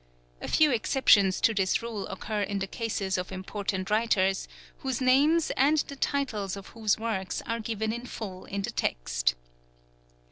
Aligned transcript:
<A 0.41 0.47
few 0.47 0.71
exceptions 0.71 1.39
to 1.41 1.53
this 1.53 1.83
rule 1.83 2.07
occur 2.07 2.41
in 2.41 2.57
the 2.57 2.65
cases 2.65 3.19
of 3.19 3.31
important 3.31 3.91
writers, 3.91 4.47
whose 4.79 4.99
names 4.99 5.51
and 5.55 5.77
the 5.77 5.95
titles 5.95 6.57
of 6.57 6.69
whose 6.69 6.97
works 6.97 7.43
are 7.45 7.59
given 7.59 7.93
in 7.93 8.07
full 8.07 8.45
in 8.45 8.63
the 8.63 8.71
text. 8.71 9.35